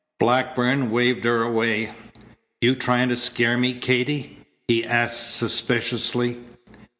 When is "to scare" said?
3.09-3.55